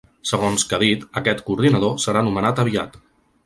[0.27, 3.03] Segons que ha dit, aquest coordinador serà nomenat aviat.